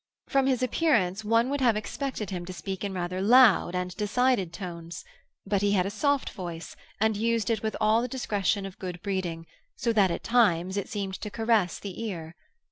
[0.27, 4.51] From his appearance one would have expected him to speak in rather loud and decided
[4.51, 5.05] tones;
[5.45, 8.99] but he had a soft voice, and used it with all the discretion of good
[9.03, 9.45] breeding,
[9.75, 12.33] so that at times it seemed to caress the ear.